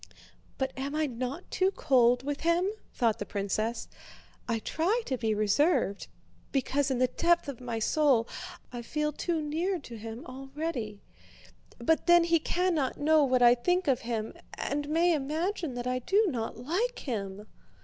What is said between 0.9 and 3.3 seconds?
I not too cold with him?" thought the